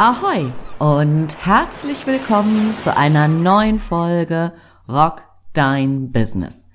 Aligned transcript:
Ahoi 0.00 0.52
und 0.78 1.44
herzlich 1.44 2.06
willkommen 2.06 2.76
zu 2.76 2.96
einer 2.96 3.26
neuen 3.26 3.80
Folge 3.80 4.52
Rock 4.88 5.24
Dein 5.54 6.12
Business. 6.12 6.68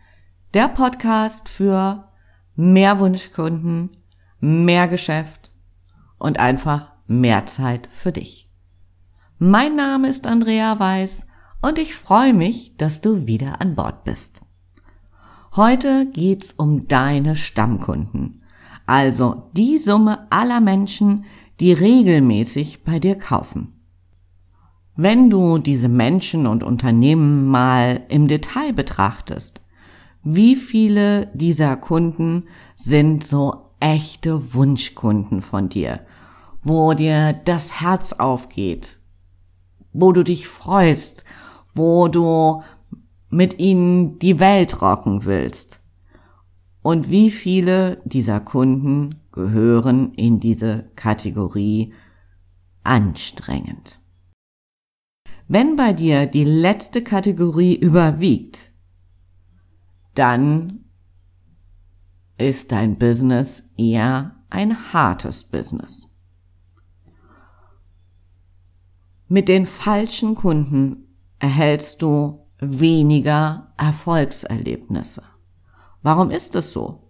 Der 0.53 0.67
Podcast 0.67 1.47
für 1.47 2.09
mehr 2.57 2.99
Wunschkunden, 2.99 3.91
mehr 4.41 4.89
Geschäft 4.89 5.51
und 6.17 6.38
einfach 6.38 6.91
mehr 7.07 7.45
Zeit 7.45 7.88
für 7.93 8.11
dich. 8.11 8.49
Mein 9.39 9.77
Name 9.77 10.09
ist 10.09 10.27
Andrea 10.27 10.77
Weiß 10.77 11.25
und 11.61 11.79
ich 11.79 11.95
freue 11.95 12.33
mich, 12.33 12.75
dass 12.75 12.99
du 12.99 13.25
wieder 13.25 13.61
an 13.61 13.75
Bord 13.75 14.03
bist. 14.03 14.41
Heute 15.55 16.07
geht's 16.12 16.51
um 16.51 16.90
deine 16.90 17.37
Stammkunden, 17.37 18.43
also 18.85 19.49
die 19.53 19.77
Summe 19.77 20.27
aller 20.29 20.59
Menschen, 20.59 21.23
die 21.59 21.73
regelmäßig 21.73 22.84
bei 22.84 22.99
dir 22.99 23.16
kaufen. 23.16 23.73
Wenn 24.95 25.30
du 25.30 25.57
diese 25.57 25.89
Menschen 25.89 26.45
und 26.45 26.63
Unternehmen 26.63 27.48
mal 27.48 28.03
im 28.09 28.27
Detail 28.27 28.73
betrachtest, 28.73 29.62
wie 30.23 30.55
viele 30.55 31.27
dieser 31.34 31.76
Kunden 31.76 32.43
sind 32.76 33.23
so 33.23 33.71
echte 33.79 34.53
Wunschkunden 34.53 35.41
von 35.41 35.67
dir, 35.70 36.02
wo 36.63 36.93
dir 36.93 37.34
das 37.34 37.81
Herz 37.81 38.13
aufgeht, 38.13 38.98
wo 39.91 40.12
du 40.12 40.23
dich 40.23 40.48
freust, 40.48 41.23
wo 41.73 42.07
du 42.07 42.62
mit 43.29 43.59
ihnen 43.59 44.20
die 44.20 44.40
Welt 44.40 44.81
rocken 44.81 45.26
willst. 45.26 45.79
Und 46.81 47.09
wie 47.09 47.31
viele 47.31 47.98
dieser 48.05 48.40
Kunden 48.40 49.23
gehören 49.34 50.13
in 50.13 50.39
diese 50.39 50.85
Kategorie 50.95 51.93
anstrengend? 52.84 53.99
Wenn 55.49 55.75
bei 55.75 55.91
dir 55.91 56.25
die 56.25 56.45
letzte 56.45 57.01
Kategorie 57.03 57.75
überwiegt, 57.75 58.71
dann 60.15 60.85
ist 62.37 62.71
dein 62.71 62.98
Business 62.98 63.63
eher 63.77 64.44
ein 64.50 64.94
hartes 64.94 65.44
Business. 65.44 66.07
Mit 69.28 69.50
den 69.50 69.66
falschen 69.66 70.35
Kunden 70.35 71.18
erhältst 71.40 72.01
du 72.01 72.47
weniger 72.59 73.73
Erfolgserlebnisse. 73.78 75.23
Warum 76.01 76.29
ist 76.29 76.56
es 76.56 76.72
so? 76.72 77.03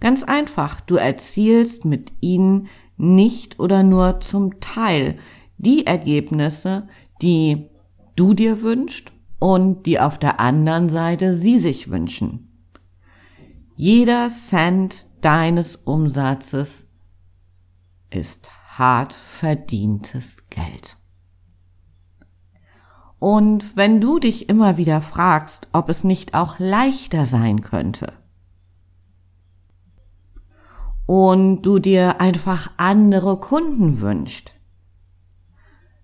Ganz 0.00 0.22
einfach, 0.22 0.80
du 0.80 0.96
erzielst 0.96 1.84
mit 1.84 2.12
ihnen 2.20 2.68
nicht 2.96 3.58
oder 3.58 3.82
nur 3.82 4.20
zum 4.20 4.60
Teil 4.60 5.18
die 5.58 5.86
Ergebnisse, 5.86 6.88
die 7.22 7.68
du 8.14 8.34
dir 8.34 8.62
wünschst 8.62 9.12
und 9.38 9.86
die 9.86 10.00
auf 10.00 10.18
der 10.18 10.40
anderen 10.40 10.88
Seite 10.88 11.36
sie 11.36 11.58
sich 11.58 11.90
wünschen. 11.90 12.46
Jeder 13.74 14.30
Cent 14.30 15.06
deines 15.20 15.76
Umsatzes 15.76 16.86
ist 18.10 18.50
hart 18.78 19.12
verdientes 19.12 20.48
Geld. 20.48 20.96
Und 23.18 23.76
wenn 23.76 24.00
du 24.00 24.18
dich 24.18 24.48
immer 24.48 24.76
wieder 24.76 25.00
fragst, 25.00 25.68
ob 25.72 25.88
es 25.88 26.04
nicht 26.04 26.34
auch 26.34 26.58
leichter 26.58 27.26
sein 27.26 27.60
könnte, 27.60 28.12
und 31.06 31.62
du 31.62 31.78
dir 31.78 32.20
einfach 32.20 32.70
andere 32.76 33.38
Kunden 33.38 34.00
wünscht, 34.00 34.52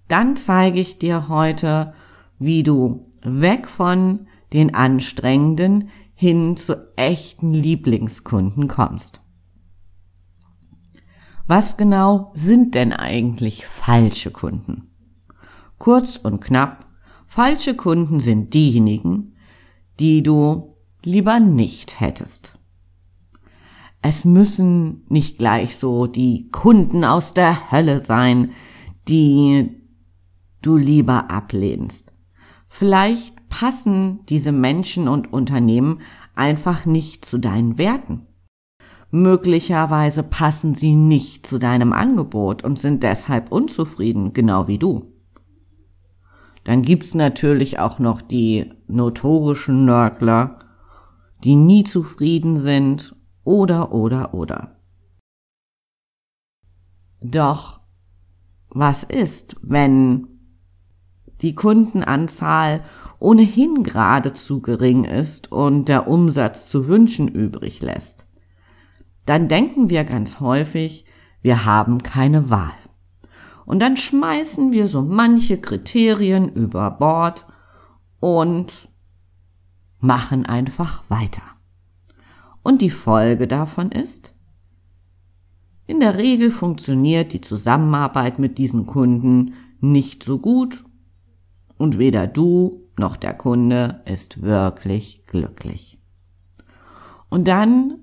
dann 0.08 0.36
zeige 0.36 0.80
ich 0.80 0.98
dir 0.98 1.28
heute, 1.28 1.94
wie 2.38 2.62
du 2.62 3.10
weg 3.22 3.68
von 3.68 4.26
den 4.52 4.74
anstrengenden 4.74 5.90
hin 6.14 6.56
zu 6.56 6.88
echten 6.96 7.52
Lieblingskunden 7.52 8.68
kommst. 8.68 9.20
Was 11.46 11.76
genau 11.76 12.32
sind 12.34 12.74
denn 12.74 12.92
eigentlich 12.92 13.66
falsche 13.66 14.30
Kunden? 14.30 14.90
Kurz 15.78 16.16
und 16.16 16.40
knapp, 16.40 16.86
falsche 17.26 17.74
Kunden 17.74 18.20
sind 18.20 18.54
diejenigen, 18.54 19.34
die 19.98 20.22
du 20.22 20.76
lieber 21.02 21.40
nicht 21.40 22.00
hättest. 22.00 22.58
Es 24.02 24.24
müssen 24.24 25.04
nicht 25.08 25.38
gleich 25.38 25.78
so 25.78 26.08
die 26.08 26.48
Kunden 26.50 27.04
aus 27.04 27.34
der 27.34 27.70
Hölle 27.70 28.00
sein, 28.00 28.50
die 29.08 29.70
du 30.60 30.76
lieber 30.76 31.30
ablehnst. 31.30 32.12
Vielleicht 32.68 33.48
passen 33.48 34.26
diese 34.26 34.50
Menschen 34.50 35.06
und 35.06 35.32
Unternehmen 35.32 36.00
einfach 36.34 36.84
nicht 36.84 37.24
zu 37.24 37.38
deinen 37.38 37.78
Werten. 37.78 38.26
Möglicherweise 39.12 40.22
passen 40.22 40.74
sie 40.74 40.96
nicht 40.96 41.46
zu 41.46 41.58
deinem 41.58 41.92
Angebot 41.92 42.64
und 42.64 42.78
sind 42.78 43.02
deshalb 43.04 43.52
unzufrieden, 43.52 44.32
genau 44.32 44.66
wie 44.66 44.78
du. 44.78 45.12
Dann 46.64 46.82
gibt's 46.82 47.14
natürlich 47.14 47.78
auch 47.78 47.98
noch 47.98 48.22
die 48.22 48.72
notorischen 48.88 49.84
Nörgler, 49.84 50.58
die 51.44 51.56
nie 51.56 51.84
zufrieden 51.84 52.58
sind 52.58 53.14
oder, 53.44 53.92
oder, 53.92 54.34
oder. 54.34 54.76
Doch 57.20 57.80
was 58.68 59.04
ist, 59.04 59.56
wenn 59.62 60.28
die 61.40 61.54
Kundenanzahl 61.54 62.84
ohnehin 63.18 63.82
geradezu 63.82 64.62
gering 64.62 65.04
ist 65.04 65.52
und 65.52 65.88
der 65.88 66.08
Umsatz 66.08 66.68
zu 66.68 66.88
wünschen 66.88 67.28
übrig 67.28 67.82
lässt? 67.82 68.26
Dann 69.26 69.48
denken 69.48 69.90
wir 69.90 70.04
ganz 70.04 70.40
häufig, 70.40 71.04
wir 71.42 71.64
haben 71.64 72.02
keine 72.02 72.50
Wahl. 72.50 72.72
Und 73.64 73.80
dann 73.80 73.96
schmeißen 73.96 74.72
wir 74.72 74.88
so 74.88 75.02
manche 75.02 75.60
Kriterien 75.60 76.48
über 76.48 76.90
Bord 76.90 77.46
und 78.18 78.88
machen 80.00 80.46
einfach 80.46 81.04
weiter. 81.08 81.42
Und 82.62 82.80
die 82.80 82.90
Folge 82.90 83.46
davon 83.46 83.90
ist, 83.90 84.34
in 85.86 86.00
der 86.00 86.16
Regel 86.16 86.50
funktioniert 86.50 87.32
die 87.32 87.40
Zusammenarbeit 87.40 88.38
mit 88.38 88.58
diesen 88.58 88.86
Kunden 88.86 89.54
nicht 89.80 90.22
so 90.22 90.38
gut 90.38 90.84
und 91.76 91.98
weder 91.98 92.26
du 92.26 92.88
noch 92.96 93.16
der 93.16 93.34
Kunde 93.34 94.02
ist 94.04 94.42
wirklich 94.42 95.26
glücklich. 95.26 95.98
Und 97.28 97.48
dann 97.48 97.98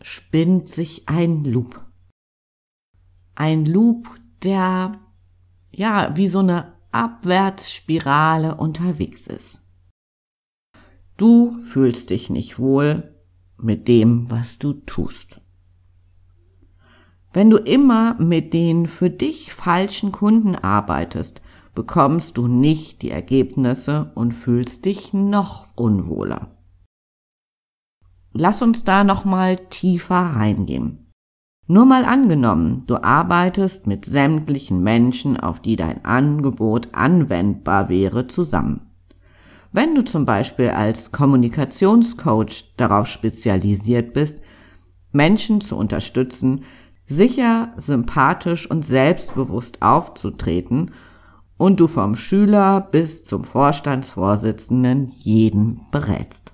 spinnt 0.00 0.68
sich 0.68 1.08
ein 1.08 1.44
Loop. 1.44 1.84
Ein 3.34 3.64
Loop, 3.64 4.08
der 4.42 5.00
ja 5.72 6.16
wie 6.16 6.28
so 6.28 6.38
eine 6.38 6.74
Abwärtsspirale 6.92 8.54
unterwegs 8.54 9.26
ist. 9.26 9.62
Du 11.16 11.58
fühlst 11.58 12.10
dich 12.10 12.30
nicht 12.30 12.58
wohl, 12.58 13.13
mit 13.58 13.88
dem, 13.88 14.30
was 14.30 14.58
du 14.58 14.72
tust. 14.72 15.40
Wenn 17.32 17.50
du 17.50 17.56
immer 17.56 18.14
mit 18.20 18.54
den 18.54 18.86
für 18.86 19.10
dich 19.10 19.52
falschen 19.52 20.12
Kunden 20.12 20.54
arbeitest, 20.54 21.42
bekommst 21.74 22.36
du 22.36 22.46
nicht 22.46 23.02
die 23.02 23.10
Ergebnisse 23.10 24.12
und 24.14 24.32
fühlst 24.32 24.84
dich 24.84 25.12
noch 25.12 25.66
unwohler. 25.76 26.56
Lass 28.32 28.62
uns 28.62 28.84
da 28.84 29.04
noch 29.04 29.24
mal 29.24 29.56
tiefer 29.56 30.16
reingehen. 30.16 31.10
Nur 31.66 31.86
mal 31.86 32.04
angenommen, 32.04 32.84
du 32.86 33.02
arbeitest 33.02 33.86
mit 33.86 34.04
sämtlichen 34.04 34.82
Menschen, 34.82 35.38
auf 35.38 35.60
die 35.60 35.76
dein 35.76 36.04
Angebot 36.04 36.88
anwendbar 36.92 37.88
wäre, 37.88 38.26
zusammen. 38.26 38.93
Wenn 39.74 39.96
du 39.96 40.04
zum 40.04 40.24
Beispiel 40.24 40.68
als 40.68 41.10
Kommunikationscoach 41.10 42.74
darauf 42.76 43.08
spezialisiert 43.08 44.12
bist, 44.12 44.40
Menschen 45.10 45.60
zu 45.60 45.76
unterstützen, 45.76 46.62
sicher, 47.08 47.72
sympathisch 47.76 48.70
und 48.70 48.86
selbstbewusst 48.86 49.82
aufzutreten 49.82 50.92
und 51.56 51.80
du 51.80 51.88
vom 51.88 52.14
Schüler 52.14 52.82
bis 52.82 53.24
zum 53.24 53.42
Vorstandsvorsitzenden 53.42 55.10
jeden 55.16 55.80
berätst. 55.90 56.52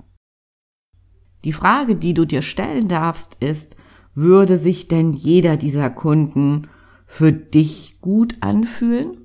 Die 1.44 1.52
Frage, 1.52 1.96
die 1.96 2.14
du 2.14 2.24
dir 2.24 2.40
stellen 2.40 2.88
darfst, 2.88 3.36
ist, 3.40 3.76
würde 4.14 4.56
sich 4.56 4.88
denn 4.88 5.12
jeder 5.12 5.58
dieser 5.58 5.90
Kunden 5.90 6.68
für 7.04 7.32
dich 7.32 7.98
gut 8.00 8.38
anfühlen? 8.40 9.19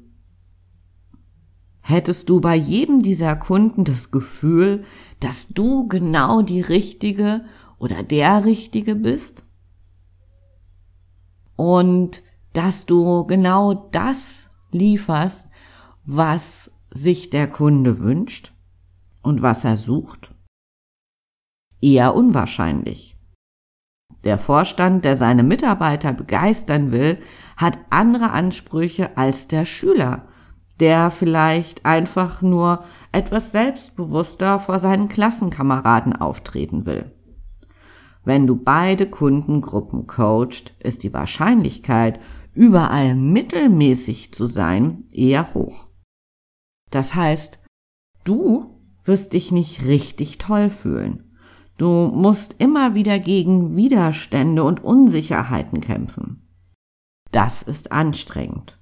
Hättest 1.88 2.30
du 2.30 2.42
bei 2.42 2.56
jedem 2.56 3.04
dieser 3.04 3.36
Kunden 3.36 3.84
das 3.84 4.10
Gefühl, 4.10 4.86
dass 5.20 5.50
du 5.50 5.88
genau 5.88 6.42
die 6.42 6.62
Richtige 6.62 7.46
oder 7.78 8.02
der 8.02 8.44
Richtige 8.44 8.96
bist? 8.96 9.44
Und 11.56 12.24
dass 12.54 12.88
du 12.88 13.26
genau 13.28 13.88
das 13.92 14.48
lieferst, 14.72 15.48
was 16.06 16.72
sich 16.90 17.30
der 17.30 17.48
Kunde 17.48 18.00
wünscht 18.00 18.54
und 19.22 19.44
was 19.44 19.64
er 19.64 19.78
sucht? 19.78 20.32
Eher 21.82 22.16
unwahrscheinlich. 22.16 23.16
Der 24.24 24.40
Vorstand, 24.40 25.06
der 25.06 25.18
seine 25.18 25.44
Mitarbeiter 25.44 26.14
begeistern 26.14 26.92
will, 26.92 27.22
hat 27.58 27.78
andere 27.92 28.32
Ansprüche 28.32 29.16
als 29.18 29.48
der 29.48 29.66
Schüler, 29.66 30.28
der 30.80 31.10
vielleicht 31.10 31.86
einfach 31.86 32.42
nur 32.42 32.84
etwas 33.12 33.52
selbstbewusster 33.52 34.60
vor 34.60 34.80
seinen 34.80 35.08
Klassenkameraden 35.08 36.16
auftreten 36.16 36.86
will. 36.86 37.12
Wenn 38.24 38.48
du 38.48 38.56
beide 38.56 39.08
Kundengruppen 39.08 40.08
coacht, 40.08 40.74
ist 40.80 41.04
die 41.04 41.14
Wahrscheinlichkeit, 41.14 42.20
überall 42.54 43.16
mittelmäßig 43.16 44.34
zu 44.34 44.48
sein, 44.48 45.06
eher 45.12 45.54
hoch. 45.54 45.88
Das 46.90 47.14
heißt, 47.14 47.60
du 48.24 48.82
wirst 49.04 49.34
dich 49.34 49.52
nicht 49.52 49.86
richtig 49.86 50.40
toll 50.40 50.70
fühlen. 50.70 51.36
Du 51.78 52.08
musst 52.08 52.56
immer 52.60 52.96
wieder 52.96 53.20
gegen 53.20 53.76
Widerstände 53.76 54.64
und 54.64 54.84
Unsicherheiten 54.84 55.82
kämpfen. 55.82 56.48
Das 57.32 57.62
ist 57.62 57.92
anstrengend. 57.92 58.80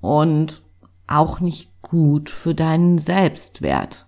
Und 0.00 0.62
auch 1.06 1.40
nicht 1.40 1.70
gut 1.82 2.30
für 2.30 2.54
deinen 2.54 2.98
Selbstwert. 2.98 4.06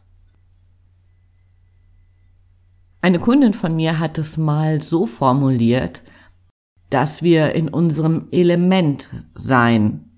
Eine 3.01 3.19
Kundin 3.19 3.53
von 3.53 3.77
mir 3.77 3.99
hat 3.99 4.19
es 4.19 4.37
mal 4.37 4.83
so 4.83 5.07
formuliert, 5.07 6.03
dass 6.91 7.23
wir 7.23 7.55
in 7.55 7.69
unserem 7.69 8.29
Element 8.31 9.09
sein 9.35 10.11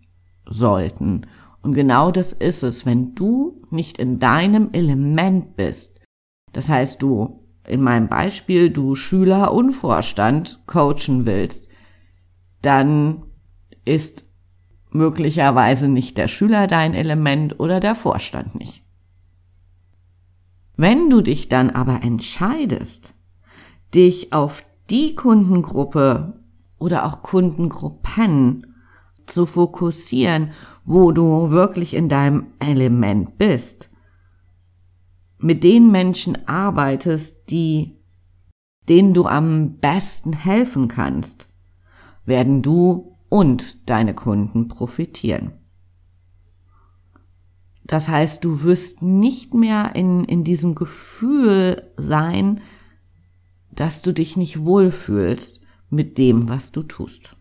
sollten. 0.47 1.27
Und 1.63 1.75
genau 1.75 2.11
das 2.11 2.33
ist 2.33 2.63
es, 2.63 2.87
wenn 2.87 3.15
du 3.15 3.61
nicht 3.71 3.99
in 3.99 4.19
deinem 4.19 4.71
Element 4.73 5.57
bist. 5.57 6.01
Das 6.53 6.69
heißt, 6.69 7.03
du, 7.03 7.45
in 7.67 7.83
meinem 7.83 8.09
Beispiel, 8.09 8.71
du 8.71 8.95
Schüler 8.95 9.53
und 9.53 9.73
Vorstand 9.73 10.63
coachen 10.67 11.27
willst, 11.27 11.69
dann 12.63 13.25
ist 13.85 14.28
möglicherweise 14.99 15.89
nicht 15.89 16.19
der 16.19 16.29
Schüler 16.29 16.67
dein 16.67 16.93
Element 16.93 17.59
oder 17.59 17.81
der 17.81 17.95
Vorstand 17.95 18.55
nicht. 18.57 18.83
Wenn 20.77 21.09
du 21.09 21.23
dich 21.23 21.49
dann 21.49 21.71
aber 21.71 22.03
entscheidest, 22.03 23.15
dich 23.95 24.33
auf 24.33 24.65
die 24.91 25.15
Kundengruppe 25.15 26.35
oder 26.79 27.07
auch 27.07 27.23
Kundengruppen 27.23 28.75
zu 29.27 29.47
fokussieren, 29.47 30.51
wo 30.85 31.13
du 31.13 31.51
wirklich 31.51 31.95
in 31.95 32.09
deinem 32.09 32.47
Element 32.59 33.39
bist, 33.39 33.91
mit 35.39 35.65
den 35.65 35.91
Menschen 35.91 36.47
arbeitest, 36.47 37.51
die, 37.51 37.97
denen 38.89 39.15
du 39.15 39.25
am 39.25 39.79
besten 39.79 40.33
helfen 40.33 40.89
kannst, 40.89 41.49
werden 42.25 42.63
du 42.63 43.18
und 43.29 43.89
deine 43.89 44.15
Kunden 44.15 44.69
profitieren. 44.69 45.53
Das 47.85 48.09
heißt, 48.09 48.45
du 48.45 48.63
wirst 48.63 49.03
nicht 49.03 49.55
mehr 49.55 49.95
in, 49.95 50.25
in 50.25 50.45
diesem 50.45 50.75
Gefühl 50.75 51.91
sein, 51.97 52.61
dass 53.71 54.03
du 54.03 54.13
dich 54.13 54.37
nicht 54.37 54.65
wohlfühlst 54.65 55.61
mit 55.89 56.19
dem, 56.19 56.49
was 56.49 56.71
du 56.71 56.83
tust. 56.83 57.37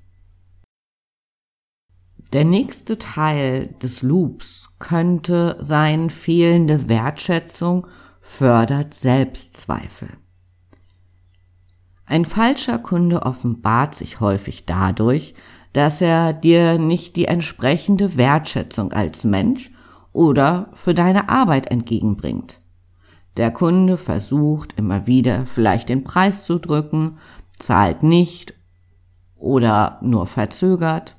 Der 2.33 2.45
nächste 2.45 2.97
Teil 2.97 3.75
des 3.81 4.01
Loops 4.01 4.75
könnte 4.79 5.57
sein, 5.61 6.09
fehlende 6.09 6.89
Wertschätzung 6.89 7.87
fördert 8.21 8.93
Selbstzweifel. 8.93 10.09
Ein 12.05 12.25
falscher 12.25 12.79
Kunde 12.79 13.23
offenbart 13.23 13.95
sich 13.95 14.19
häufig 14.19 14.65
dadurch, 14.65 15.33
dass 15.77 16.01
er 16.01 16.33
dir 16.33 16.79
nicht 16.79 17.15
die 17.17 17.25
entsprechende 17.25 18.17
Wertschätzung 18.17 18.93
als 18.93 19.23
Mensch 19.23 19.69
oder 20.11 20.69
für 20.73 20.95
deine 20.95 21.29
Arbeit 21.29 21.67
entgegenbringt. 21.67 22.59
Der 23.37 23.51
Kunde 23.51 23.97
versucht 23.97 24.73
immer 24.75 25.05
wieder 25.05 25.45
vielleicht 25.45 25.89
den 25.89 26.03
Preis 26.03 26.45
zu 26.45 26.57
drücken, 26.57 27.19
zahlt 27.59 28.01
nicht 28.01 28.55
oder 29.35 29.99
nur 30.01 30.25
verzögert. 30.25 31.15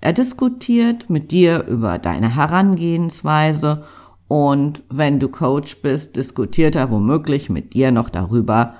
Er 0.00 0.12
diskutiert 0.12 1.10
mit 1.10 1.32
dir 1.32 1.64
über 1.64 1.98
deine 1.98 2.36
Herangehensweise 2.36 3.82
und 4.28 4.84
wenn 4.88 5.18
du 5.18 5.28
Coach 5.28 5.82
bist, 5.82 6.14
diskutiert 6.14 6.76
er 6.76 6.92
womöglich 6.92 7.50
mit 7.50 7.74
dir 7.74 7.90
noch 7.90 8.08
darüber, 8.08 8.74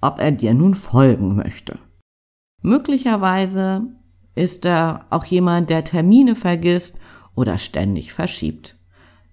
ob 0.00 0.18
er 0.18 0.32
dir 0.32 0.54
nun 0.54 0.74
folgen 0.74 1.36
möchte. 1.36 1.78
Möglicherweise 2.62 3.99
ist 4.34 4.64
er 4.64 5.06
auch 5.10 5.24
jemand, 5.24 5.70
der 5.70 5.84
Termine 5.84 6.34
vergisst 6.34 6.98
oder 7.34 7.58
ständig 7.58 8.12
verschiebt. 8.12 8.76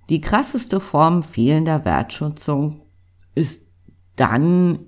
Die 0.09 0.21
krasseste 0.21 0.79
Form 0.79 1.23
fehlender 1.23 1.85
Wertschätzung 1.85 2.83
ist 3.35 3.63
dann 4.15 4.87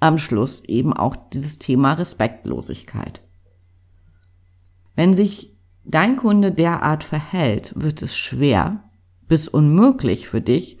am 0.00 0.18
Schluss 0.18 0.64
eben 0.64 0.92
auch 0.92 1.16
dieses 1.32 1.58
Thema 1.58 1.92
Respektlosigkeit. 1.92 3.22
Wenn 4.94 5.14
sich 5.14 5.56
dein 5.84 6.16
Kunde 6.16 6.52
derart 6.52 7.04
verhält, 7.04 7.72
wird 7.76 8.02
es 8.02 8.16
schwer 8.16 8.84
bis 9.28 9.48
unmöglich 9.48 10.28
für 10.28 10.40
dich, 10.40 10.78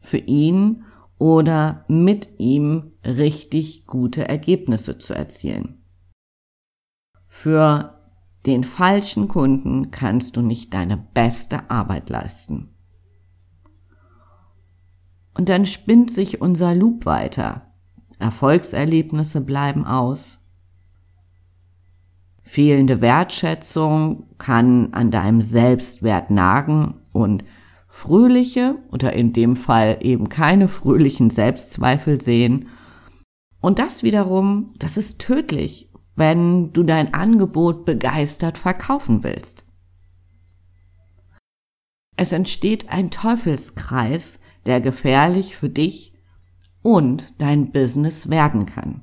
für 0.00 0.18
ihn 0.18 0.84
oder 1.18 1.84
mit 1.88 2.28
ihm 2.38 2.92
richtig 3.04 3.86
gute 3.86 4.26
Ergebnisse 4.26 4.96
zu 4.96 5.12
erzielen. 5.12 5.79
Für 7.32 7.94
den 8.44 8.64
falschen 8.64 9.28
Kunden 9.28 9.90
kannst 9.90 10.36
du 10.36 10.42
nicht 10.42 10.74
deine 10.74 10.98
beste 10.98 11.70
Arbeit 11.70 12.10
leisten. 12.10 12.68
Und 15.32 15.48
dann 15.48 15.64
spinnt 15.64 16.10
sich 16.10 16.42
unser 16.42 16.74
Loop 16.74 17.06
weiter. 17.06 17.72
Erfolgserlebnisse 18.18 19.40
bleiben 19.40 19.86
aus. 19.86 20.40
Fehlende 22.42 23.00
Wertschätzung 23.00 24.26
kann 24.36 24.92
an 24.92 25.10
deinem 25.10 25.40
Selbstwert 25.40 26.30
nagen 26.30 26.96
und 27.12 27.44
fröhliche 27.86 28.76
oder 28.90 29.12
in 29.12 29.32
dem 29.32 29.56
Fall 29.56 29.98
eben 30.00 30.28
keine 30.28 30.66
fröhlichen 30.66 31.30
Selbstzweifel 31.30 32.20
sehen. 32.20 32.68
Und 33.60 33.78
das 33.78 34.02
wiederum, 34.02 34.66
das 34.78 34.96
ist 34.96 35.20
tödlich 35.20 35.89
wenn 36.20 36.70
du 36.74 36.82
dein 36.82 37.14
Angebot 37.14 37.86
begeistert 37.86 38.58
verkaufen 38.58 39.24
willst. 39.24 39.64
Es 42.14 42.32
entsteht 42.32 42.90
ein 42.90 43.10
Teufelskreis, 43.10 44.38
der 44.66 44.82
gefährlich 44.82 45.56
für 45.56 45.70
dich 45.70 46.12
und 46.82 47.40
dein 47.40 47.72
Business 47.72 48.28
werden 48.28 48.66
kann. 48.66 49.00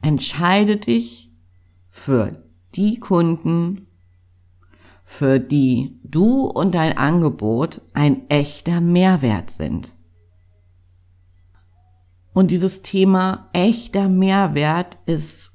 Entscheide 0.00 0.78
dich 0.78 1.30
für 1.90 2.42
die 2.76 2.98
Kunden, 2.98 3.88
für 5.04 5.38
die 5.38 6.00
du 6.02 6.46
und 6.46 6.74
dein 6.74 6.96
Angebot 6.96 7.82
ein 7.92 8.30
echter 8.30 8.80
Mehrwert 8.80 9.50
sind. 9.50 9.95
Und 12.36 12.50
dieses 12.50 12.82
Thema 12.82 13.48
echter 13.54 14.10
Mehrwert 14.10 14.98
ist, 15.06 15.52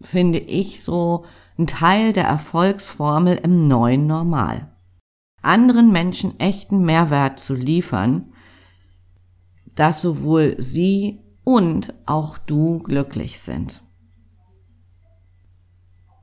finde 0.00 0.38
ich, 0.38 0.82
so 0.82 1.26
ein 1.58 1.66
Teil 1.66 2.14
der 2.14 2.24
Erfolgsformel 2.24 3.36
im 3.36 3.68
neuen 3.68 4.06
Normal. 4.06 4.74
Anderen 5.42 5.92
Menschen 5.92 6.40
echten 6.40 6.86
Mehrwert 6.86 7.38
zu 7.38 7.52
liefern, 7.52 8.32
dass 9.74 10.00
sowohl 10.00 10.56
sie 10.56 11.20
und 11.44 11.92
auch 12.06 12.38
du 12.38 12.78
glücklich 12.78 13.38
sind. 13.38 13.82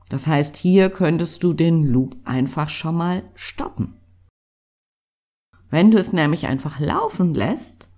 Das 0.08 0.26
heißt, 0.26 0.56
hier 0.56 0.90
könntest 0.90 1.44
du 1.44 1.52
den 1.52 1.84
Loop 1.84 2.16
einfach 2.24 2.68
schon 2.68 2.96
mal 2.96 3.22
stoppen. 3.36 3.94
Wenn 5.70 5.92
du 5.92 5.98
es 5.98 6.12
nämlich 6.12 6.48
einfach 6.48 6.80
laufen 6.80 7.32
lässt, 7.32 7.88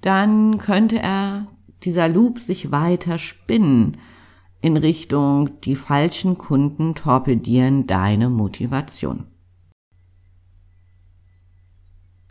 dann 0.00 0.58
könnte 0.58 0.98
er 0.98 1.46
dieser 1.82 2.08
Loop 2.08 2.38
sich 2.38 2.70
weiter 2.70 3.18
spinnen 3.18 3.98
in 4.60 4.76
Richtung 4.76 5.60
die 5.60 5.76
falschen 5.76 6.38
Kunden 6.38 6.94
torpedieren 6.94 7.86
deine 7.86 8.28
Motivation. 8.30 9.26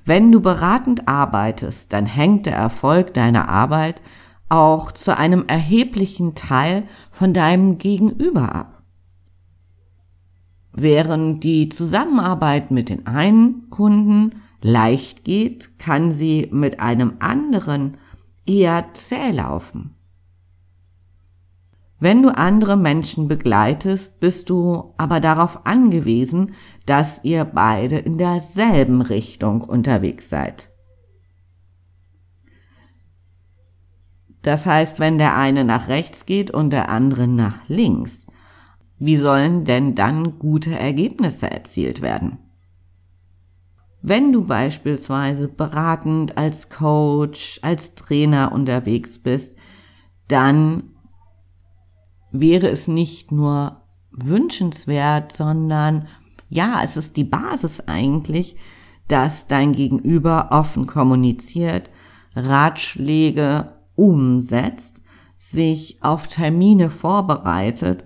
Wenn 0.04 0.32
du 0.32 0.40
beratend 0.40 1.08
arbeitest, 1.08 1.92
dann 1.94 2.06
hängt 2.06 2.46
der 2.46 2.56
Erfolg 2.56 3.14
deiner 3.14 3.50
Arbeit 3.50 4.02
auch 4.50 4.92
zu 4.92 5.18
einem 5.18 5.46
erheblichen 5.48 6.36
Teil 6.36 6.84
von 7.10 7.34
deinem 7.34 7.78
Gegenüber 7.80 8.54
ab. 8.54 8.84
Während 10.74 11.44
die 11.44 11.70
Zusammenarbeit 11.70 12.70
mit 12.70 12.90
den 12.90 13.08
einen 13.08 13.70
Kunden 13.70 14.42
leicht 14.66 15.24
geht, 15.24 15.78
kann 15.78 16.12
sie 16.12 16.50
mit 16.52 16.80
einem 16.80 17.18
anderen 17.20 17.98
eher 18.48 18.90
zäh 18.94 19.30
laufen. 19.30 19.96
Wenn 22.00 22.24
du 22.24 22.36
andere 22.36 22.76
Menschen 22.76 23.28
begleitest, 23.28 24.20
bist 24.20 24.50
du 24.50 24.96
aber 24.98 25.20
darauf 25.20 25.68
angewiesen, 25.68 26.56
dass 26.88 27.24
ihr 27.24 27.46
beide 27.46 27.98
in 28.00 28.18
derselben 28.18 29.02
Richtung 29.02 29.62
unterwegs 29.62 30.30
seid. 30.30 30.72
Das 34.42 34.66
heißt, 34.66 35.00
wenn 35.00 35.20
der 35.20 35.36
eine 35.36 35.64
nach 35.64 35.90
rechts 35.90 36.26
geht 36.26 36.50
und 36.50 36.72
der 36.72 36.90
andere 36.90 37.28
nach 37.28 37.60
links, 37.68 38.26
wie 38.98 39.18
sollen 39.18 39.64
denn 39.64 39.94
dann 39.94 40.40
gute 40.40 40.78
Ergebnisse 40.78 41.52
erzielt 41.52 42.02
werden? 42.02 42.40
Wenn 44.08 44.32
du 44.32 44.46
beispielsweise 44.46 45.48
beratend 45.48 46.38
als 46.38 46.70
Coach, 46.70 47.60
als 47.64 47.96
Trainer 47.96 48.52
unterwegs 48.52 49.18
bist, 49.18 49.58
dann 50.28 50.92
wäre 52.32 52.70
es 52.70 52.88
nicht 52.88 53.32
nur 53.32 53.82
wünschenswert, 54.12 55.32
sondern 55.32 56.08
ja, 56.50 56.84
es 56.84 56.98
ist 56.98 57.18
die 57.18 57.24
Basis 57.24 57.80
eigentlich, 57.88 58.58
dass 59.08 59.48
dein 59.48 59.72
Gegenüber 59.72 60.50
offen 60.52 60.86
kommuniziert, 60.86 61.90
Ratschläge 62.36 63.74
umsetzt, 63.96 65.02
sich 65.40 65.98
auf 66.04 66.28
Termine 66.28 66.92
vorbereitet 66.92 68.04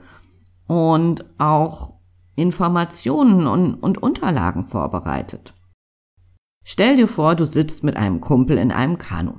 und 0.66 1.26
auch 1.42 1.96
Informationen 2.38 3.48
und, 3.48 3.74
und 3.74 4.02
Unterlagen 4.02 4.64
vorbereitet. 4.64 5.54
Stell 6.64 6.96
dir 6.96 7.08
vor, 7.08 7.36
du 7.36 7.46
sitzt 7.46 7.84
mit 7.84 7.96
einem 7.96 8.22
Kumpel 8.22 8.58
in 8.58 8.72
einem 8.72 8.98
Kanu. 8.98 9.34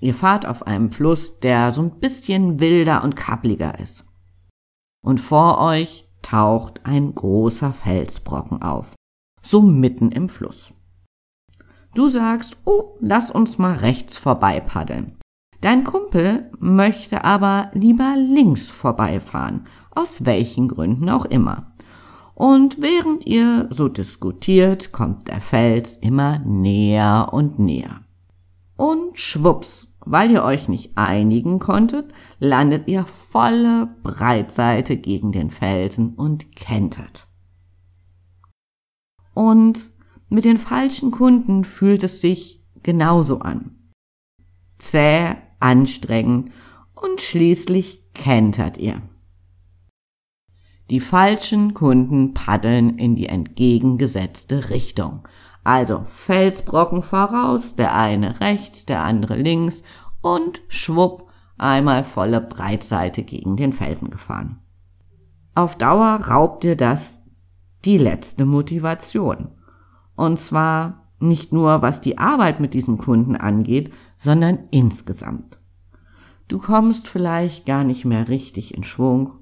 Ihr 0.00 0.14
fahrt 0.14 0.46
auf 0.46 0.66
einem 0.66 0.92
Fluss, 0.92 1.40
der 1.40 1.72
so 1.72 1.82
ein 1.82 1.98
bisschen 1.98 2.60
wilder 2.60 3.02
und 3.02 3.16
kappliger 3.16 3.78
ist. 3.80 4.04
Und 5.04 5.18
vor 5.18 5.58
euch 5.58 6.08
taucht 6.22 6.84
ein 6.84 7.14
großer 7.14 7.72
Felsbrocken 7.72 8.62
auf, 8.62 8.94
so 9.42 9.62
mitten 9.62 10.12
im 10.12 10.28
Fluss. 10.28 10.74
Du 11.94 12.08
sagst, 12.08 12.58
oh, 12.64 12.96
lass 13.00 13.30
uns 13.30 13.58
mal 13.58 13.74
rechts 13.74 14.16
vorbei 14.16 14.60
paddeln. 14.60 15.18
Dein 15.60 15.82
Kumpel 15.82 16.50
möchte 16.58 17.24
aber 17.24 17.70
lieber 17.74 18.14
links 18.16 18.70
vorbeifahren, 18.70 19.66
aus 19.90 20.24
welchen 20.24 20.68
Gründen 20.68 21.08
auch 21.08 21.24
immer. 21.24 21.72
Und 22.38 22.80
während 22.80 23.26
ihr 23.26 23.66
so 23.70 23.88
diskutiert, 23.88 24.92
kommt 24.92 25.26
der 25.26 25.40
Fels 25.40 25.96
immer 25.96 26.38
näher 26.38 27.30
und 27.32 27.58
näher. 27.58 28.04
Und 28.76 29.18
schwupps, 29.18 29.96
weil 30.06 30.30
ihr 30.30 30.44
euch 30.44 30.68
nicht 30.68 30.96
einigen 30.96 31.58
konntet, 31.58 32.12
landet 32.38 32.86
ihr 32.86 33.06
volle 33.06 33.88
Breitseite 34.04 34.96
gegen 34.96 35.32
den 35.32 35.50
Felsen 35.50 36.14
und 36.14 36.54
kentert. 36.54 37.26
Und 39.34 39.90
mit 40.28 40.44
den 40.44 40.58
falschen 40.58 41.10
Kunden 41.10 41.64
fühlt 41.64 42.04
es 42.04 42.20
sich 42.20 42.64
genauso 42.84 43.40
an. 43.40 43.90
Zäh, 44.78 45.34
anstrengend 45.58 46.52
und 46.94 47.20
schließlich 47.20 48.12
kentert 48.14 48.78
ihr. 48.78 49.02
Die 50.90 51.00
falschen 51.00 51.74
Kunden 51.74 52.32
paddeln 52.34 52.98
in 52.98 53.14
die 53.14 53.26
entgegengesetzte 53.26 54.70
Richtung. 54.70 55.26
Also 55.64 56.04
Felsbrocken 56.06 57.02
voraus, 57.02 57.76
der 57.76 57.94
eine 57.94 58.40
rechts, 58.40 58.86
der 58.86 59.02
andere 59.02 59.36
links 59.36 59.82
und 60.22 60.62
schwupp 60.68 61.28
einmal 61.58 62.04
volle 62.04 62.40
Breitseite 62.40 63.22
gegen 63.22 63.56
den 63.56 63.72
Felsen 63.72 64.10
gefahren. 64.10 64.60
Auf 65.54 65.76
Dauer 65.76 66.20
raubt 66.28 66.64
dir 66.64 66.76
das 66.76 67.20
die 67.84 67.98
letzte 67.98 68.46
Motivation. 68.46 69.48
Und 70.16 70.38
zwar 70.38 71.08
nicht 71.20 71.52
nur 71.52 71.82
was 71.82 72.00
die 72.00 72.16
Arbeit 72.16 72.60
mit 72.60 72.74
diesem 72.74 72.96
Kunden 72.96 73.36
angeht, 73.36 73.92
sondern 74.16 74.60
insgesamt. 74.70 75.58
Du 76.46 76.58
kommst 76.58 77.08
vielleicht 77.08 77.66
gar 77.66 77.84
nicht 77.84 78.04
mehr 78.04 78.28
richtig 78.28 78.74
in 78.74 78.84
Schwung. 78.84 79.34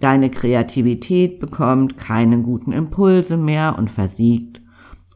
Deine 0.00 0.30
Kreativität 0.30 1.40
bekommt 1.40 1.96
keine 1.96 2.40
guten 2.42 2.72
Impulse 2.72 3.36
mehr 3.36 3.76
und 3.78 3.90
versiegt. 3.90 4.60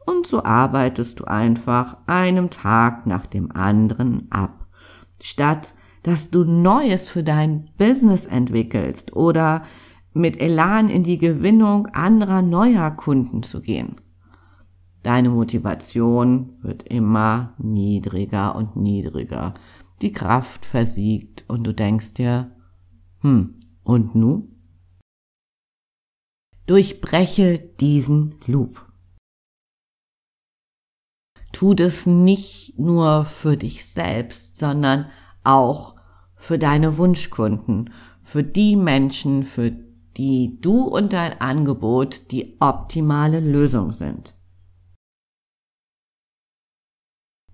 Und 0.05 0.27
so 0.27 0.43
arbeitest 0.43 1.21
du 1.21 1.25
einfach 1.25 1.97
einem 2.07 2.49
Tag 2.49 3.05
nach 3.05 3.25
dem 3.25 3.51
anderen 3.51 4.27
ab, 4.31 4.67
statt 5.21 5.73
dass 6.03 6.29
du 6.29 6.43
Neues 6.43 7.09
für 7.09 7.23
dein 7.23 7.69
Business 7.77 8.25
entwickelst 8.25 9.15
oder 9.15 9.63
mit 10.13 10.39
Elan 10.39 10.89
in 10.89 11.03
die 11.03 11.17
Gewinnung 11.17 11.87
anderer 11.87 12.41
neuer 12.41 12.91
Kunden 12.91 13.41
zu 13.41 13.61
gehen. 13.61 13.95
Deine 15.01 15.29
Motivation 15.29 16.57
wird 16.61 16.83
immer 16.83 17.53
niedriger 17.57 18.55
und 18.55 18.75
niedriger. 18.75 19.53
Die 20.01 20.11
Kraft 20.11 20.65
versiegt 20.65 21.45
und 21.47 21.65
du 21.65 21.73
denkst 21.73 22.13
dir, 22.13 22.51
hm, 23.21 23.55
und 23.83 24.15
nu? 24.15 24.52
Durchbreche 26.65 27.59
diesen 27.59 28.35
Loop. 28.47 28.85
Tu 31.51 31.73
das 31.73 32.05
nicht 32.05 32.79
nur 32.79 33.25
für 33.25 33.57
dich 33.57 33.85
selbst, 33.85 34.57
sondern 34.57 35.09
auch 35.43 35.95
für 36.35 36.57
deine 36.57 36.97
Wunschkunden, 36.97 37.93
für 38.23 38.43
die 38.43 38.75
Menschen, 38.75 39.43
für 39.43 39.71
die 40.17 40.59
du 40.61 40.83
und 40.83 41.13
dein 41.13 41.39
Angebot 41.41 42.31
die 42.31 42.55
optimale 42.59 43.39
Lösung 43.39 43.91
sind. 43.91 44.33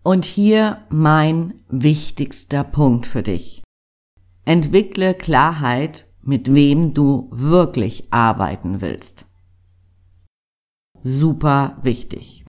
Und 0.03 0.23
hier 0.25 0.85
mein 0.89 1.61
wichtigster 1.67 2.63
Punkt 2.63 3.07
für 3.07 3.23
dich. 3.23 3.63
Entwickle 4.45 5.13
Klarheit, 5.13 6.08
mit 6.21 6.53
wem 6.53 6.93
du 6.93 7.29
wirklich 7.31 8.11
arbeiten 8.11 8.81
willst. 8.81 9.25
Super 11.03 11.77
wichtig. 11.81 12.45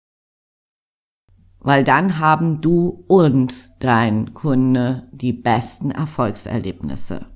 Weil 1.60 1.84
dann 1.84 2.18
haben 2.18 2.60
du 2.60 3.04
und 3.08 3.54
dein 3.80 4.32
Kunde 4.32 5.08
die 5.12 5.32
besten 5.32 5.90
Erfolgserlebnisse. 5.90 7.26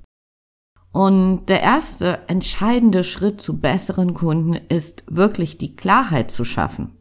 Und 0.91 1.47
der 1.47 1.61
erste 1.61 2.27
entscheidende 2.27 3.03
Schritt 3.03 3.41
zu 3.41 3.59
besseren 3.59 4.13
Kunden 4.13 4.53
ist 4.53 5.03
wirklich 5.07 5.57
die 5.57 5.75
Klarheit 5.75 6.31
zu 6.31 6.45
schaffen. 6.45 6.97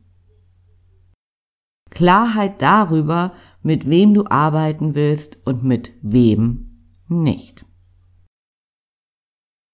Klarheit 1.91 2.63
darüber, 2.63 3.35
mit 3.63 3.89
wem 3.89 4.15
du 4.15 4.25
arbeiten 4.27 4.95
willst 4.95 5.39
und 5.47 5.63
mit 5.63 5.93
wem 6.01 6.97
nicht. 7.09 7.67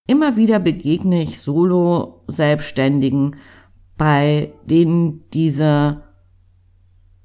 Immer 0.08 0.36
wieder 0.38 0.58
begegne 0.58 1.22
ich 1.22 1.38
Solo-Selbstständigen, 1.38 3.36
bei 3.98 4.54
denen 4.64 5.28
diese, 5.34 6.02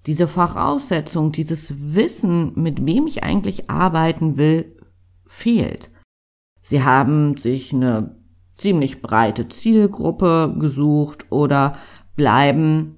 diese 0.06 0.28
Voraussetzung, 0.28 1.32
dieses 1.32 1.74
Wissen, 1.96 2.52
mit 2.62 2.86
wem 2.86 3.08
ich 3.08 3.24
eigentlich 3.24 3.70
arbeiten 3.70 4.36
will, 4.36 4.75
fehlt. 5.25 5.92
Sie 6.62 6.84
haben 6.84 7.38
sich 7.38 7.74
eine 7.74 8.18
ziemlich 8.58 9.02
breite 9.02 9.48
Zielgruppe 9.48 10.54
gesucht 10.60 11.28
oder 11.32 11.78
bleiben 12.18 12.98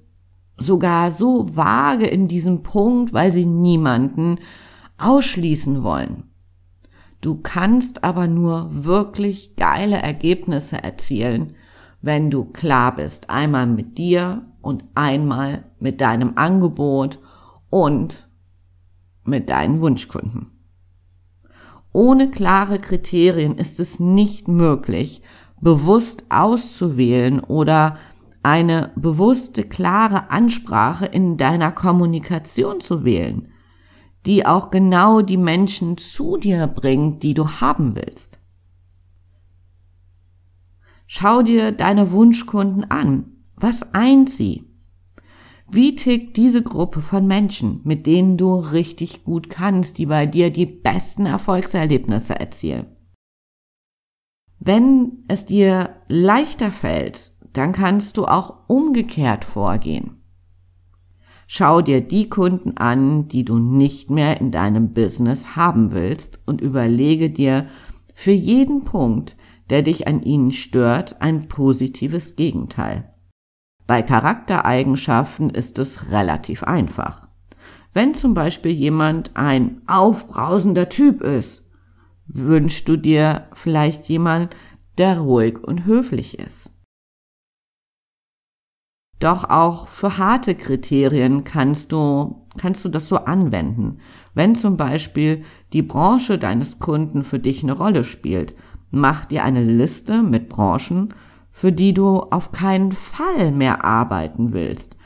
sogar 0.58 1.12
so 1.12 1.54
vage 1.54 2.08
in 2.08 2.26
diesem 2.26 2.64
Punkt, 2.64 3.12
weil 3.12 3.32
sie 3.32 3.46
niemanden 3.46 4.40
ausschließen 4.98 5.84
wollen. 5.84 6.24
Du 7.20 7.40
kannst 7.42 8.04
aber 8.04 8.26
nur 8.26 8.68
wirklich 8.84 9.56
geile 9.56 9.96
Ergebnisse 9.96 10.82
erzielen, 10.82 11.54
wenn 12.02 12.30
du 12.30 12.44
klar 12.44 12.94
bist, 12.94 13.30
einmal 13.30 13.66
mit 13.66 13.98
dir 13.98 14.44
und 14.60 14.84
einmal 14.94 15.64
mit 15.80 16.00
deinem 16.00 16.32
Angebot 16.36 17.18
und 17.70 18.28
mit 19.24 19.48
deinen 19.48 19.80
Wunschkunden. 19.80 20.52
Ohne 21.92 22.30
klare 22.30 22.78
Kriterien 22.78 23.56
ist 23.56 23.80
es 23.80 23.98
nicht 23.98 24.48
möglich, 24.48 25.22
bewusst 25.60 26.24
auszuwählen 26.28 27.40
oder 27.40 27.96
eine 28.42 28.92
bewusste, 28.94 29.64
klare 29.64 30.30
Ansprache 30.30 31.06
in 31.06 31.36
deiner 31.36 31.72
Kommunikation 31.72 32.80
zu 32.80 33.04
wählen, 33.04 33.48
die 34.26 34.44
auch 34.44 34.70
genau 34.70 35.22
die 35.22 35.36
Menschen 35.36 35.98
zu 35.98 36.36
dir 36.36 36.66
bringt, 36.66 37.22
die 37.22 37.34
du 37.34 37.48
haben 37.48 37.94
willst. 37.94 38.38
Schau 41.06 41.42
dir 41.42 41.70
deine 41.70 42.10
Wunschkunden 42.10 42.90
an. 42.90 43.32
Was 43.54 43.94
eint 43.94 44.28
sie? 44.28 44.64
Wie 45.68 45.94
tickt 45.94 46.36
diese 46.36 46.62
Gruppe 46.62 47.00
von 47.00 47.26
Menschen, 47.26 47.80
mit 47.84 48.06
denen 48.06 48.36
du 48.36 48.54
richtig 48.56 49.24
gut 49.24 49.48
kannst, 49.48 49.98
die 49.98 50.06
bei 50.06 50.26
dir 50.26 50.50
die 50.50 50.66
besten 50.66 51.26
Erfolgserlebnisse 51.26 52.38
erzielen? 52.38 52.86
Wenn 54.58 55.24
es 55.28 55.44
dir 55.44 55.96
leichter 56.08 56.72
fällt, 56.72 57.32
dann 57.52 57.72
kannst 57.72 58.16
du 58.16 58.26
auch 58.26 58.68
umgekehrt 58.68 59.44
vorgehen. 59.44 60.22
Schau 61.46 61.80
dir 61.80 62.00
die 62.00 62.28
Kunden 62.28 62.76
an, 62.76 63.28
die 63.28 63.44
du 63.44 63.58
nicht 63.58 64.10
mehr 64.10 64.40
in 64.40 64.50
deinem 64.50 64.92
Business 64.92 65.54
haben 65.54 65.92
willst 65.92 66.40
und 66.44 66.60
überlege 66.60 67.30
dir 67.30 67.68
für 68.14 68.32
jeden 68.32 68.84
Punkt, 68.84 69.36
der 69.70 69.82
dich 69.82 70.08
an 70.08 70.22
ihnen 70.22 70.50
stört, 70.50 71.20
ein 71.20 71.48
positives 71.48 72.36
Gegenteil. 72.36 73.12
Bei 73.86 74.02
Charaktereigenschaften 74.02 75.50
ist 75.50 75.78
es 75.78 76.10
relativ 76.10 76.64
einfach. 76.64 77.28
Wenn 77.92 78.14
zum 78.14 78.34
Beispiel 78.34 78.72
jemand 78.72 79.36
ein 79.36 79.82
aufbrausender 79.86 80.88
Typ 80.88 81.22
ist, 81.22 81.64
wünschst 82.26 82.88
du 82.88 82.96
dir 82.96 83.46
vielleicht 83.52 84.08
jemand, 84.08 84.56
der 84.98 85.20
ruhig 85.20 85.62
und 85.62 85.84
höflich 85.84 86.38
ist. 86.38 86.70
Doch 89.18 89.44
auch 89.44 89.88
für 89.88 90.18
harte 90.18 90.54
Kriterien 90.54 91.44
kannst 91.44 91.92
du, 91.92 92.46
kannst 92.58 92.84
du 92.84 92.90
das 92.90 93.08
so 93.08 93.16
anwenden. 93.16 93.98
Wenn 94.34 94.54
zum 94.54 94.76
Beispiel 94.76 95.44
die 95.72 95.82
Branche 95.82 96.38
deines 96.38 96.78
Kunden 96.78 97.24
für 97.24 97.38
dich 97.38 97.62
eine 97.62 97.72
Rolle 97.72 98.04
spielt, 98.04 98.54
mach 98.90 99.24
dir 99.24 99.42
eine 99.42 99.64
Liste 99.64 100.22
mit 100.22 100.48
Branchen, 100.50 101.14
für 101.50 101.72
die 101.72 101.94
du 101.94 102.18
auf 102.18 102.52
keinen 102.52 102.92
Fall 102.92 103.52
mehr 103.52 103.84
arbeiten 103.84 104.52
willst. 104.52 104.98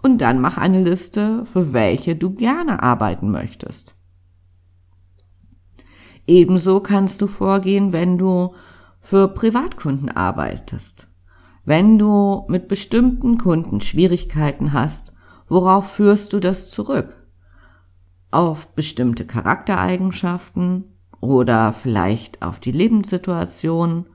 Und 0.00 0.18
dann 0.18 0.40
mach 0.40 0.58
eine 0.58 0.82
Liste, 0.82 1.44
für 1.44 1.72
welche 1.72 2.14
du 2.14 2.30
gerne 2.34 2.82
arbeiten 2.82 3.30
möchtest. 3.30 3.96
Ebenso 6.26 6.80
kannst 6.80 7.20
du 7.22 7.26
vorgehen, 7.26 7.92
wenn 7.92 8.16
du 8.16 8.54
für 9.00 9.26
Privatkunden 9.26 10.08
arbeitest. 10.08 11.11
Wenn 11.64 11.96
du 11.96 12.44
mit 12.48 12.66
bestimmten 12.66 13.38
Kunden 13.38 13.80
Schwierigkeiten 13.80 14.72
hast, 14.72 15.12
worauf 15.48 15.92
führst 15.92 16.32
du 16.32 16.40
das 16.40 16.70
zurück? 16.70 17.24
Auf 18.32 18.74
bestimmte 18.74 19.24
Charaktereigenschaften 19.24 20.84
oder 21.20 21.72
vielleicht 21.72 22.42
auf 22.42 22.58
die 22.58 22.72
Lebenssituation? 22.72 24.06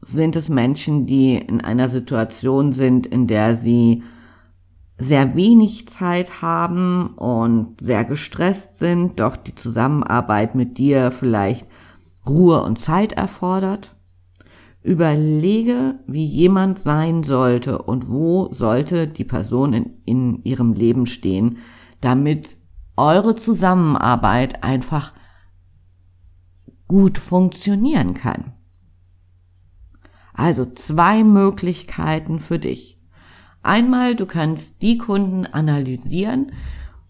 Sind 0.00 0.36
es 0.36 0.48
Menschen, 0.48 1.04
die 1.04 1.34
in 1.36 1.60
einer 1.60 1.90
Situation 1.90 2.72
sind, 2.72 3.06
in 3.06 3.26
der 3.26 3.56
sie 3.56 4.02
sehr 4.96 5.34
wenig 5.34 5.88
Zeit 5.88 6.40
haben 6.40 7.08
und 7.16 7.76
sehr 7.82 8.04
gestresst 8.04 8.76
sind, 8.76 9.20
doch 9.20 9.36
die 9.36 9.54
Zusammenarbeit 9.54 10.54
mit 10.54 10.78
dir 10.78 11.10
vielleicht 11.10 11.66
Ruhe 12.26 12.62
und 12.62 12.78
Zeit 12.78 13.12
erfordert? 13.12 13.99
Überlege, 14.82 16.00
wie 16.06 16.24
jemand 16.24 16.78
sein 16.78 17.22
sollte 17.22 17.82
und 17.82 18.08
wo 18.08 18.50
sollte 18.52 19.06
die 19.06 19.24
Person 19.24 19.74
in, 19.74 19.90
in 20.06 20.42
ihrem 20.44 20.72
Leben 20.72 21.06
stehen, 21.06 21.58
damit 22.00 22.56
eure 22.96 23.34
Zusammenarbeit 23.34 24.64
einfach 24.64 25.12
gut 26.88 27.18
funktionieren 27.18 28.14
kann. 28.14 28.52
Also 30.32 30.64
zwei 30.64 31.24
Möglichkeiten 31.24 32.40
für 32.40 32.58
dich. 32.58 32.98
Einmal, 33.62 34.16
du 34.16 34.24
kannst 34.24 34.80
die 34.80 34.96
Kunden 34.96 35.44
analysieren, 35.44 36.52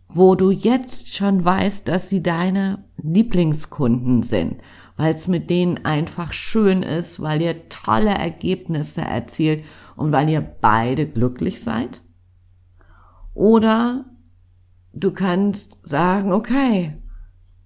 wo 0.09 0.35
du 0.35 0.51
jetzt 0.51 1.15
schon 1.15 1.45
weißt, 1.45 1.87
dass 1.87 2.11
sie 2.11 2.21
deine 2.21 2.85
Lieblingskunden 2.97 4.25
sind 4.25 4.57
weil 5.01 5.15
es 5.15 5.29
mit 5.29 5.49
denen 5.49 5.83
einfach 5.87 6.35
schön 6.35 6.83
ist, 6.83 7.23
weil 7.23 7.41
ihr 7.41 7.71
tolle 7.71 8.11
Ergebnisse 8.11 9.01
erzielt 9.01 9.65
und 9.97 10.13
weil 10.13 10.29
ihr 10.29 10.43
beide 10.43 11.07
glücklich 11.07 11.63
seid. 11.63 12.03
Oder 13.33 14.05
du 14.93 15.11
kannst 15.11 15.79
sagen, 15.85 16.35
okay, 16.35 16.99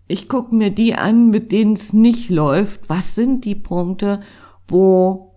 ich 0.06 0.28
gucke 0.28 0.54
mir 0.54 0.70
die 0.70 0.94
an, 0.94 1.30
mit 1.30 1.50
denen 1.50 1.72
es 1.72 1.92
nicht 1.92 2.30
läuft. 2.30 2.88
Was 2.88 3.16
sind 3.16 3.44
die 3.44 3.56
Punkte, 3.56 4.20
wo, 4.68 5.34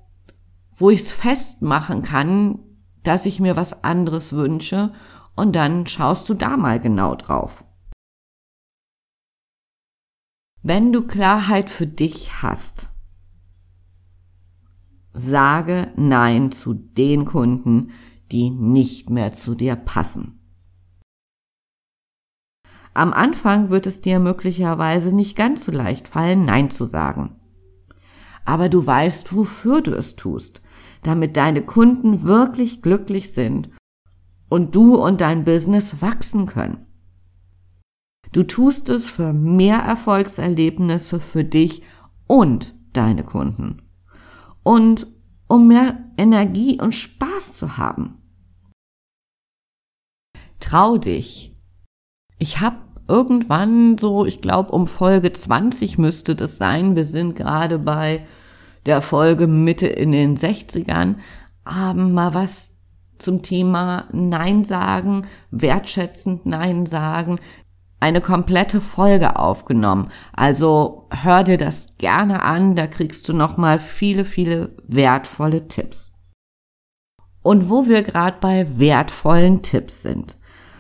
wo 0.78 0.92
ich 0.92 1.00
es 1.00 1.12
festmachen 1.12 2.04
kann, 2.04 2.60
dass 3.02 3.26
ich 3.26 3.40
mir 3.40 3.56
was 3.56 3.84
anderes 3.84 4.34
wünsche? 4.34 4.94
Und 5.36 5.56
dann 5.56 5.88
schaust 5.88 6.30
du 6.30 6.36
da 6.36 6.58
mal 6.58 6.80
genau 6.80 7.16
drauf. 7.16 7.66
Wenn 10.70 10.92
du 10.92 11.08
Klarheit 11.08 11.70
für 11.70 11.88
dich 11.88 12.44
hast, 12.44 12.90
sage 15.14 15.94
Nein 15.96 16.52
zu 16.52 16.74
den 16.74 17.24
Kunden, 17.24 17.92
die 18.34 18.50
nicht 18.50 19.10
mehr 19.10 19.32
zu 19.32 19.56
dir 19.56 19.78
passen. 19.78 20.42
Am 22.94 23.14
Anfang 23.14 23.70
wird 23.70 23.88
es 23.88 24.02
dir 24.02 24.20
möglicherweise 24.20 25.16
nicht 25.16 25.38
ganz 25.38 25.64
so 25.64 25.72
leicht 25.72 26.10
fallen, 26.10 26.44
Nein 26.44 26.70
zu 26.70 26.86
sagen. 26.86 27.40
Aber 28.44 28.68
du 28.68 28.86
weißt, 28.86 29.34
wofür 29.34 29.82
du 29.82 29.94
es 29.94 30.18
tust, 30.18 30.62
damit 31.02 31.38
deine 31.38 31.62
Kunden 31.62 32.24
wirklich 32.24 32.82
glücklich 32.82 33.32
sind 33.32 33.70
und 34.50 34.76
du 34.76 34.98
und 34.98 35.22
dein 35.22 35.46
Business 35.46 36.02
wachsen 36.02 36.46
können. 36.46 36.87
Du 38.32 38.44
tust 38.44 38.90
es 38.90 39.10
für 39.10 39.34
mehr 39.34 39.78
Erfolgserlebnisse 39.78 41.20
für 41.20 41.44
dich 41.44 41.82
und 42.28 42.76
deine 42.94 43.24
Kunden. 43.24 43.84
Und 44.64 45.08
um 45.48 45.68
mehr 45.68 45.98
Energie 46.18 46.80
und 46.80 46.94
Spaß 46.94 47.58
zu 47.58 47.78
haben. 47.78 48.22
Trau 50.60 50.98
dich. 50.98 51.56
Ich 52.40 52.60
habe 52.60 52.78
irgendwann 53.08 53.98
so, 53.98 54.26
ich 54.26 54.42
glaube 54.42 54.72
um 54.72 54.88
Folge 54.88 55.32
20 55.32 55.98
müsste 55.98 56.36
das 56.36 56.58
sein, 56.58 56.96
wir 56.96 57.06
sind 57.06 57.36
gerade 57.36 57.80
bei 57.80 58.26
der 58.86 59.02
Folge 59.02 59.48
Mitte 59.48 59.88
in 59.88 60.12
den 60.12 60.38
60ern, 60.38 61.16
haben 61.66 62.14
mal 62.14 62.34
was 62.34 62.74
zum 63.18 63.42
Thema 63.42 64.08
Nein 64.12 64.66
sagen, 64.66 65.28
wertschätzend 65.52 66.46
Nein 66.46 66.86
sagen, 66.86 67.40
eine 68.00 68.22
komplette 68.22 68.82
Folge 68.82 69.38
aufgenommen. 69.38 70.10
Also 70.34 71.08
hör 71.10 71.44
dir 71.44 71.58
das 71.58 71.98
gerne 71.98 72.44
an, 72.44 72.76
da 72.76 72.88
kriegst 72.88 73.28
du 73.28 73.34
nochmal 73.34 73.80
viele, 73.80 74.26
viele 74.26 74.76
wertvolle 74.88 75.68
Tipps. 75.68 76.12
Und 77.42 77.70
wo 77.70 77.88
wir 77.88 78.04
gerade 78.04 78.38
bei 78.40 78.78
wertvollen 78.78 79.62
Tipps 79.62 80.02
sind. 80.02 80.38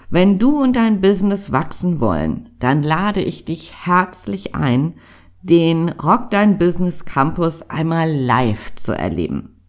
Wenn 0.09 0.39
du 0.39 0.61
und 0.61 0.75
dein 0.75 1.01
Business 1.01 1.51
wachsen 1.51 1.99
wollen, 1.99 2.49
dann 2.59 2.83
lade 2.83 3.21
ich 3.21 3.45
dich 3.45 3.73
herzlich 3.85 4.55
ein, 4.55 4.95
den 5.41 5.89
Rock 5.89 6.29
Dein 6.29 6.57
Business 6.57 7.05
Campus 7.05 7.69
einmal 7.69 8.11
live 8.11 8.73
zu 8.75 8.93
erleben. 8.93 9.61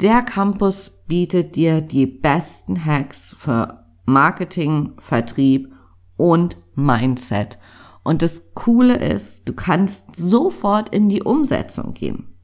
Der 0.00 0.22
Campus 0.22 1.02
bietet 1.06 1.56
dir 1.56 1.82
die 1.82 2.06
besten 2.06 2.84
Hacks 2.84 3.34
für 3.36 3.84
Marketing, 4.06 4.94
Vertrieb 4.98 5.72
und 6.20 6.56
Mindset. 6.74 7.58
Und 8.02 8.22
das 8.22 8.54
Coole 8.54 8.96
ist, 8.96 9.48
du 9.48 9.52
kannst 9.52 10.16
sofort 10.16 10.90
in 10.90 11.08
die 11.08 11.22
Umsetzung 11.22 11.94
gehen. 11.94 12.34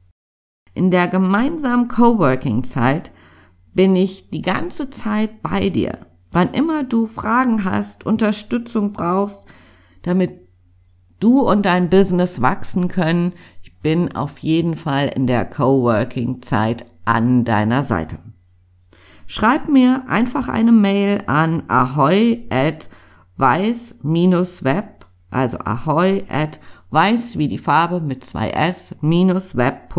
In 0.73 0.91
der 0.91 1.07
gemeinsamen 1.07 1.87
Coworking-Zeit 1.87 3.11
bin 3.73 3.95
ich 3.95 4.29
die 4.29 4.41
ganze 4.41 4.89
Zeit 4.89 5.41
bei 5.41 5.69
dir. 5.69 6.07
Wann 6.31 6.53
immer 6.53 6.83
du 6.83 7.05
Fragen 7.05 7.63
hast, 7.63 8.05
Unterstützung 8.05 8.93
brauchst, 8.93 9.45
damit 10.01 10.47
du 11.19 11.41
und 11.41 11.65
dein 11.65 11.89
Business 11.89 12.41
wachsen 12.41 12.87
können, 12.87 13.33
ich 13.63 13.79
bin 13.79 14.15
auf 14.15 14.39
jeden 14.39 14.75
Fall 14.75 15.07
in 15.07 15.27
der 15.27 15.45
Coworking-Zeit 15.45 16.85
an 17.05 17.43
deiner 17.43 17.83
Seite. 17.83 18.17
Schreib 19.25 19.67
mir 19.67 20.05
einfach 20.07 20.47
eine 20.47 20.71
Mail 20.71 21.23
an 21.27 21.63
ahoy 21.67 22.47
weiß-web, 23.37 25.05
also 25.29 25.57
ahoy 25.59 26.25
at 26.29 26.59
weiß 26.89 27.37
wie 27.37 27.47
die 27.47 27.57
Farbe 27.57 27.99
mit 27.99 28.23
zwei 28.23 28.51
s 28.51 28.95
web.de 29.01 29.93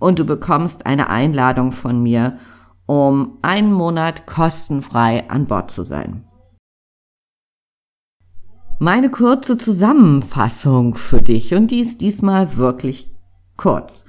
und 0.00 0.18
du 0.18 0.24
bekommst 0.24 0.86
eine 0.86 1.08
Einladung 1.08 1.72
von 1.72 2.02
mir, 2.02 2.38
um 2.86 3.38
einen 3.42 3.72
Monat 3.72 4.26
kostenfrei 4.26 5.28
an 5.30 5.46
Bord 5.46 5.70
zu 5.70 5.84
sein. 5.84 6.24
Meine 8.78 9.08
kurze 9.08 9.56
Zusammenfassung 9.56 10.96
für 10.96 11.22
dich 11.22 11.54
und 11.54 11.70
die 11.70 11.78
ist 11.80 12.00
diesmal 12.00 12.56
wirklich 12.56 13.14
kurz. 13.56 14.04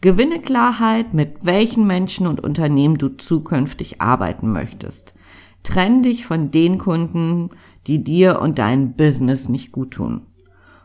Gewinne 0.00 0.40
Klarheit, 0.40 1.14
mit 1.14 1.46
welchen 1.46 1.86
Menschen 1.86 2.26
und 2.26 2.42
Unternehmen 2.42 2.98
du 2.98 3.08
zukünftig 3.08 4.00
arbeiten 4.00 4.50
möchtest. 4.50 5.14
Trenn 5.62 6.02
dich 6.02 6.26
von 6.26 6.50
den 6.50 6.78
Kunden, 6.78 7.50
die 7.86 8.02
dir 8.02 8.40
und 8.40 8.58
dein 8.58 8.94
Business 8.94 9.48
nicht 9.48 9.72
gut 9.72 9.92
tun. 9.92 10.26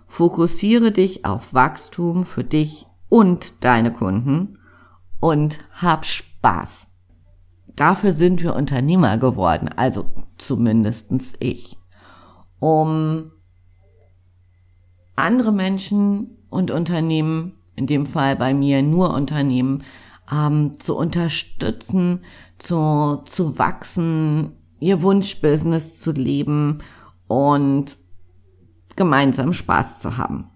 Fokussiere 0.08 0.92
dich 0.92 1.26
auf 1.26 1.54
Wachstum 1.54 2.24
für 2.24 2.44
dich 2.44 2.86
und 3.10 3.64
deine 3.64 3.92
Kunden 3.92 4.60
und 5.20 5.60
hab 5.72 6.06
Spaß. 6.06 6.88
Dafür 7.76 8.14
sind 8.14 8.42
wir 8.44 8.56
Unternehmer 8.56 9.18
geworden, 9.18 9.70
also 9.70 10.06
zumindestens 10.38 11.34
ich 11.40 11.78
um 12.60 13.32
andere 15.16 15.52
Menschen 15.52 16.38
und 16.50 16.72
Unternehmen, 16.72 17.54
in 17.76 17.88
dem 17.88 18.06
Fall 18.06 18.36
bei 18.36 18.54
mir 18.54 18.82
nur 18.82 19.14
Unternehmen, 19.14 19.84
ähm, 20.32 20.80
zu 20.80 20.96
unterstützen, 20.96 22.24
zu, 22.58 23.22
zu 23.26 23.60
wachsen, 23.60 24.54
ihr 24.80 25.02
Wunschbusiness 25.02 26.00
zu 26.00 26.12
leben 26.12 26.80
und 27.28 27.98
gemeinsam 28.96 29.54
Spaß 29.54 30.02
zu 30.02 30.18
haben. 30.18 30.50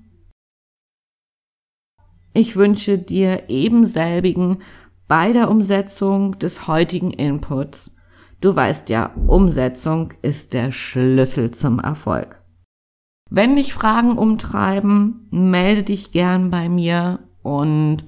Ich 2.33 2.55
wünsche 2.55 2.97
dir 2.97 3.49
ebenselbigen 3.49 4.61
bei 5.07 5.33
der 5.33 5.49
Umsetzung 5.49 6.37
des 6.39 6.67
heutigen 6.67 7.11
Inputs 7.11 7.91
Du 8.41 8.55
weißt 8.55 8.89
ja, 8.89 9.11
Umsetzung 9.27 10.13
ist 10.21 10.53
der 10.53 10.71
Schlüssel 10.71 11.51
zum 11.51 11.79
Erfolg. 11.79 12.41
Wenn 13.29 13.57
dich 13.57 13.73
Fragen 13.73 14.17
umtreiben, 14.17 15.27
melde 15.29 15.83
dich 15.83 16.11
gern 16.11 16.49
bei 16.49 16.69
mir 16.69 17.19
und 17.43 18.05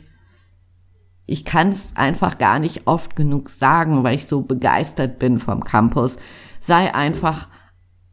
ich 1.31 1.45
kann 1.45 1.69
es 1.69 1.95
einfach 1.95 2.37
gar 2.37 2.59
nicht 2.59 2.87
oft 2.87 3.15
genug 3.15 3.49
sagen, 3.49 4.03
weil 4.03 4.15
ich 4.15 4.27
so 4.27 4.41
begeistert 4.41 5.17
bin 5.17 5.39
vom 5.39 5.63
Campus. 5.63 6.17
Sei 6.59 6.93
einfach 6.93 7.47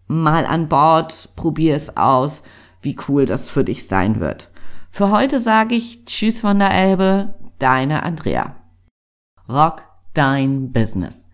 mal 0.07 0.47
an 0.47 0.69
Bord, 0.69 1.31
probier 1.35 1.75
es 1.75 1.97
aus, 1.97 2.45
wie 2.81 2.97
cool 3.09 3.27
das 3.27 3.51
für 3.51 3.65
dich 3.65 3.89
sein 3.89 4.21
wird. 4.21 4.53
Für 4.91 5.11
heute 5.11 5.41
sage 5.41 5.75
ich 5.75 6.05
Tschüss 6.05 6.43
von 6.43 6.61
der 6.61 6.71
Elbe, 6.71 7.35
deine 7.59 8.05
Andrea. 8.05 8.55
Rock 9.49 9.85
dein 10.15 10.71
Business. 10.73 11.27